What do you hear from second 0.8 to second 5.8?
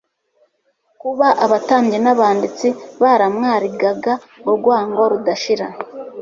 Kuba abatambyi n'abanditsi baramwarigaga urwango rudashira,